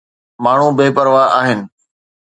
[0.43, 1.59] ماڻهو بي پرواهه آهن.